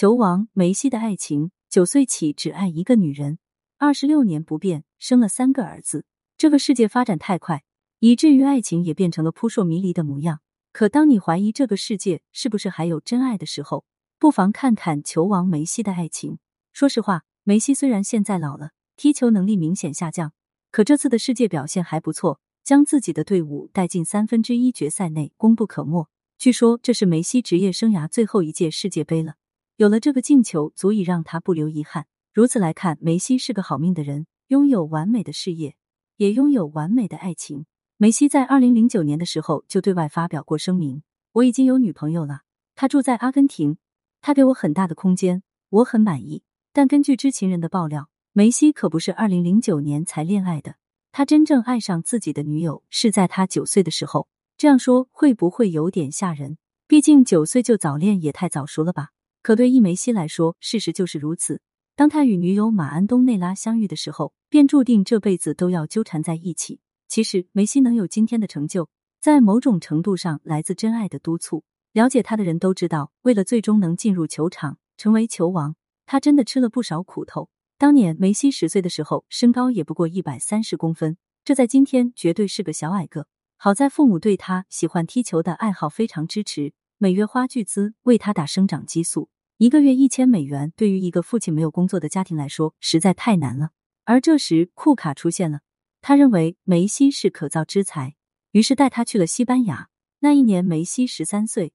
[0.00, 3.38] 球王梅西的爱情，九岁起只爱一个女人，
[3.76, 6.06] 二十六年不变，生了三个儿子。
[6.38, 7.64] 这个世界发展太快，
[7.98, 10.40] 以至于爱情也变成了扑朔迷离的模样。
[10.72, 13.84] 可当你怀疑这个世界是不是还有真爱的时候，
[14.18, 16.38] 不妨看看球王梅西的爱情。
[16.72, 20.32] 说实话，梅西虽然现在老了，踢球能力明显下降，
[20.70, 26.08] 可这次的世界表现还不错，将自己的队伍带进三分之一决赛内，功不可没。
[26.38, 29.34] 据说这是梅西职业生涯最后一届世界杯了。
[29.80, 32.04] 有了这个进球，足以让他不留遗憾。
[32.34, 35.74] 如此来看，梅西是个好命的人，拥有完美的事业。
[36.18, 37.64] 也拥有完美的爱情。
[37.96, 41.02] 梅西在二零零九年的时候就对外发表过声明
[41.32, 42.40] ：“我已经有女朋友了，
[42.74, 43.78] 她住在阿根廷，
[44.20, 46.42] 她给我很大的空间，我很满意。”
[46.74, 50.74] 但根据知情人的爆料，梅西可不是二零零九年才恋爱的，
[51.10, 54.28] 他真正爱上自己的女友是在他九岁的时候。
[54.58, 56.58] 这样说会不会有点吓人？
[56.86, 59.12] 毕竟九岁就早恋也太早熟了吧？
[59.42, 61.62] 可对伊梅西来说，事实就是如此。
[61.96, 66.80] 当他与女友马安东内拉相遇的时候，便注定这辈子都要纠缠在一起。
[67.08, 68.88] 其实梅西能有今天的成就，
[69.20, 71.64] 在某种程度上来自真爱的督促。
[71.92, 75.74] 了解他的人都知道，为了最终能进入球场成为球王，
[76.06, 77.48] 他真的吃了不少苦头。
[77.78, 83.26] 当年梅西十岁的时候，身高也不过一百三十公分，这在今天绝对是个小矮个。
[83.56, 89.30] 好在父母对他喜欢踢球的爱好非常支持，每月花巨资为他打生长激素。
[89.56, 93.70] 一个月一千美元，对于一个父亲没有工作的家庭来说，实在太难了。
[94.04, 95.60] 而这时，库卡出现了，
[96.02, 98.16] 他认为梅西是可造之才，
[98.50, 99.88] 于是带他去了西班牙。
[100.18, 101.72] 那一年，梅西十三岁，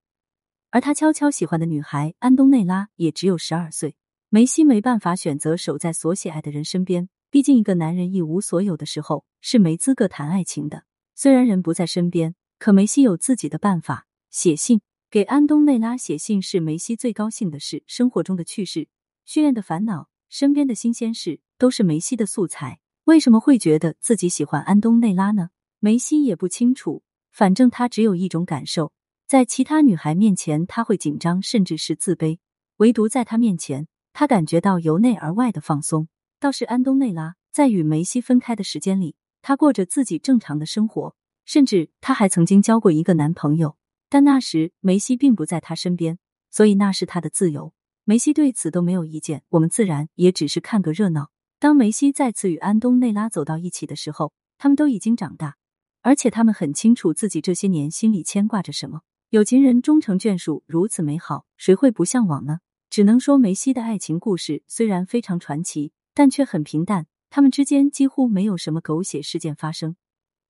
[0.70, 3.96] 而他悄悄喜欢的女孩安东内拉也只有十二岁。
[4.30, 10.84] 梅西没办法选择守在所喜爱的人身边，毕竟一个男人一无所有的时候是没资格谈爱情的。
[11.16, 14.82] 虽然人不在身边，可梅西有自己的办法，写信。
[15.16, 17.84] 给安东内拉写信是梅西最高兴的事。
[17.88, 18.90] 生活中的趣事、
[19.24, 22.82] 训练的烦恼、身边的新鲜事，都是梅西的素材。
[23.06, 25.52] 为什么会觉得自己喜欢安东内拉呢？
[25.80, 27.02] 梅西也不清楚。
[27.32, 28.92] 反正他只有一种感受：
[29.26, 32.40] 在其他女孩面前，他会紧张，甚至是自卑；
[32.76, 36.10] 唯独在他面前，他感觉到由内而外的放松。
[36.42, 43.78] 倒是安东内拉在与梅西分开的时间里，他过着自己正常的生活，甚至他还曾经交过一个男朋友。
[44.10, 47.74] 但那时梅西并不在他身边，所以那是他的自由。
[48.04, 51.32] 梅西对此都没有意见，我们自然也只是看个热闹。
[51.58, 55.56] 当梅西再次与安东内拉走到一起的时候，他们都已经长大，
[56.02, 59.02] 而且他们很清楚自己这些年心里牵挂着什么。
[59.32, 62.60] 有情人终成眷属，如此美好，谁会不向往呢？
[62.92, 67.08] 只能说梅西的爱情故事虽然非常传奇，但却很平淡。
[67.32, 69.96] 他们之间几乎没有什么狗血事件发生。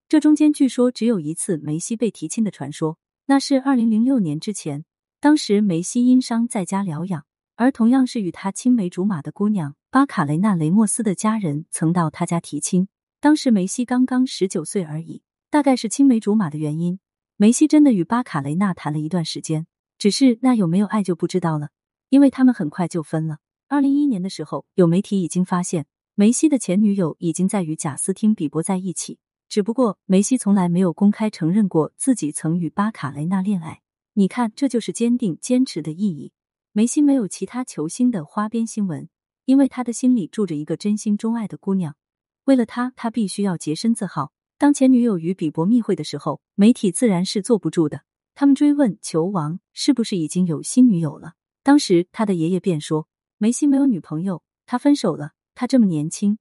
[0.08, 2.98] 这中间据说只有一次梅西被提亲的传说。
[3.28, 4.84] 那是二零零六年之前，
[5.18, 7.24] 当时梅西因伤在家疗养，
[7.56, 12.86] 而同样是与他青梅竹马的姑娘巴卡雷纳雷莫斯的家人曾到他家提亲。
[13.18, 17.00] 当时梅西刚刚十九岁而已，大概是青梅竹马的原因，
[17.36, 19.66] 梅西真的与巴卡雷纳谈了一段时间。
[19.98, 21.70] 只是那有没有爱就不知道了，
[22.10, 23.38] 因为他们很快就分了。
[23.66, 29.18] 二零一一年的时候，有媒体已经发现梅西的前女友已经在与贾斯汀比伯在一起。
[29.56, 33.80] 只不过梅西从来没有公开承认过自己曾与巴卡雷纳恋爱。
[34.12, 36.34] 你看，这就是坚定坚持的意义。
[36.72, 39.08] 梅西没有其他球星的花边新闻，
[39.46, 41.96] 因为他的心里住着一个真心钟爱的姑娘。
[42.44, 44.30] 为了她，他必须要洁身自好。
[44.58, 48.02] 当前女友与比伯密会的时候，媒体自然是坐不住的。
[48.34, 51.32] 他们追问球王是不是已经有新女友了。
[51.62, 53.08] 当时他的爷爷便说
[53.40, 55.30] ：“梅西没有女朋友，他分手了。
[55.54, 56.36] 他这么年轻。”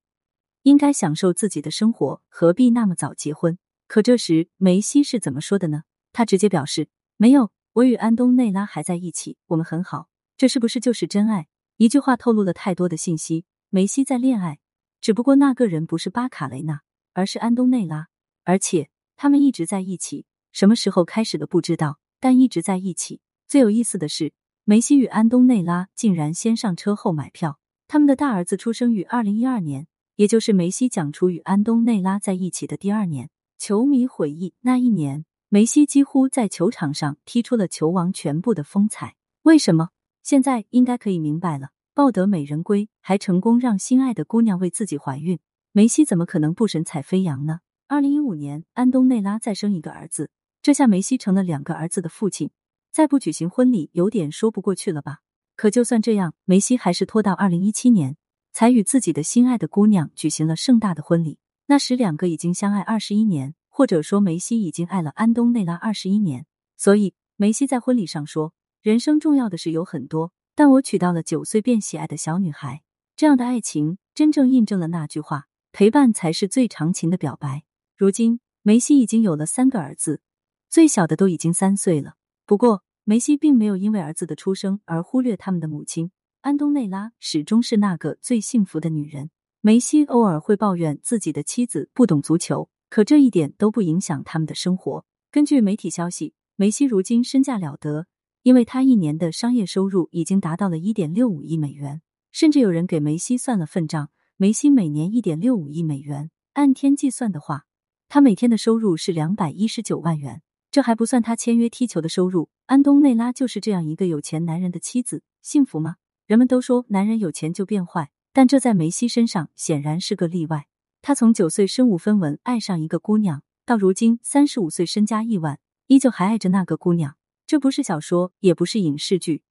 [0.65, 3.59] 应该享受自己的生活，何必那么早结婚？
[3.87, 5.83] 可这时梅西是怎么说的呢？
[6.11, 10.07] 他直接表示没有，我与安东内拉还在一起，我们很好。
[10.37, 11.45] 这是不是就是真爱？
[11.77, 13.45] 一句话透露了太多的信息。
[13.69, 14.57] 梅西在恋爱，
[14.99, 16.81] 只不过那个人不是巴卡雷纳，
[17.13, 18.07] 而是安东内拉，
[18.43, 20.25] 而且他们一直在一起。
[20.51, 23.21] 什么时候开始的不知道，但一直在一起。
[23.47, 24.33] 最有意思的是，
[24.63, 27.59] 梅西与安东内拉竟然先上车后买票。
[27.87, 29.85] 他们的大儿子出生于二零一二年。
[30.15, 39.15] 也就是梅西讲出与安东内拉在一起的第二年，球迷回忆那一年，梅西几乎在球场上踢出了球王全部的风采。
[39.41, 39.89] 为什么？
[40.23, 41.71] 现在应该可以明白了。
[41.93, 45.39] 抱得美人归，还成功让心爱的姑娘为自己怀孕，
[45.73, 47.59] 梅西怎么可能不神采飞扬呢？
[47.87, 50.29] 二零一五年，安东内拉再生一个儿子，
[50.61, 52.51] 这下梅西成了两个儿子的父亲，
[52.91, 55.19] 再不举行婚礼，有点说不过去了吧？
[55.57, 58.15] 可就算这样，梅西还是拖到二零一七年。
[58.55, 61.39] 才与自己的心爱的姑娘举行了盛大的婚礼。
[61.65, 66.45] 那时两个已经相爱二十一年，或者说梅西已经爱了安东内拉二十一年。
[66.77, 72.81] 所以梅西在婚礼上说：“人生重要的事有很多，但我娶到了九岁便喜爱的小女孩。
[73.17, 77.65] 这样的爱情，真正印证了那句话：陪伴才是最长情的表白。
[77.97, 80.21] 如今，梅西已经有了三个儿子，
[80.69, 82.13] 最小的都已经三岁了。
[82.45, 86.11] 不过，梅西并没有因为儿子的出生而忽略他们的母亲
[86.45, 89.31] 安东内拉，始终是那个最幸福的女人。
[89.61, 95.03] 梅西偶尔会抱怨自己的妻子不懂足球，可这一点都不影响他们的生活。
[95.31, 98.05] 根据媒体消息，梅西如今身价了得，
[98.43, 102.03] 因为他一年的商业收入已经达到了一点六五亿美元。
[102.31, 107.63] 甚至有人给梅西算了份账，梅西每年一点六五亿美元，按天计算的话，
[108.07, 110.43] 他每天的收入是两百一十九万元。
[110.69, 112.49] 这还不算他签约踢球的收入。
[112.67, 115.95] 安东内拉就是这样一个有钱男人的妻子，幸福吗？
[116.25, 118.11] 人们都说男人有钱就变坏。
[118.33, 120.67] 但这在梅西身上显然是个例外。
[121.01, 125.57] 他从九岁身无分文爱上一个姑娘，到如今三十五岁身家亿万，
[125.87, 127.15] 依旧还爱着那个姑娘。
[127.47, 129.43] 这不是小说，也不是影视剧，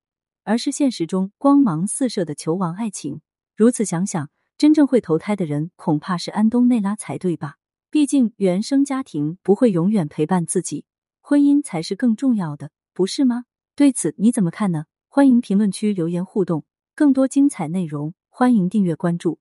[0.42, 3.22] 而是现实中光芒四射的球王爱情。
[3.56, 4.28] 如此想想，
[4.58, 7.56] 真正会投胎的人恐怕是安东内拉才对吧？
[7.90, 10.84] 毕竟原生家庭不会永远陪伴自己，
[11.22, 13.44] 婚姻才是更重要的，不是吗？
[13.74, 14.84] 对此你怎么看呢？
[15.16, 16.64] 欢迎评论区留言互动，
[16.96, 18.14] 更多精彩内容。
[18.30, 19.38] 欢迎订阅关注。